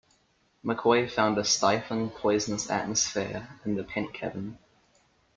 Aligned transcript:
McCoy 0.65 1.07
found 1.07 1.37
a 1.37 1.43
stifling, 1.43 2.09
poisonous 2.09 2.71
atmosphere 2.71 3.47
in 3.63 3.75
the 3.75 3.83
pent 3.83 4.15
cabin. 4.15 4.57